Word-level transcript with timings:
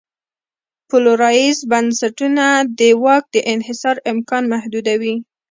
پلورالایز 0.89 1.57
بنسټونه 1.71 2.45
د 2.79 2.81
واک 3.03 3.25
دانحصار 3.33 3.97
امکان 4.11 4.43
محدودوي. 4.53 5.15